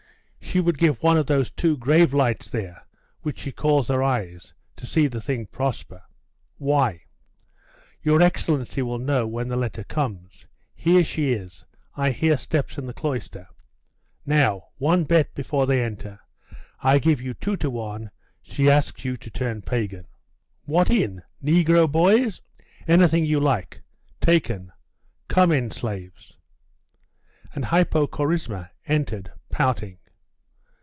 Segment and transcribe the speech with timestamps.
[0.43, 2.85] She would give one of those two grave lights there,
[3.21, 6.03] which she calls her eyes, to see the thing prosper.'
[6.57, 7.03] 'Why?'
[8.03, 10.47] 'Your excellency will know when the letter comes.
[10.75, 11.63] Here she is;
[11.95, 13.47] I hear steps in the cloister.
[14.25, 16.19] Now, one bet before they enter.
[16.81, 18.11] I give you two to one
[18.41, 20.07] she asks you to turn pagan.'
[20.65, 21.21] 'What in?
[21.41, 22.41] Negro boys?'
[22.89, 23.83] 'Anything you like.'
[24.19, 24.73] 'Taken.
[25.29, 26.35] Come in, slaves?'
[27.55, 29.99] And Hypocorisma entered, pouting.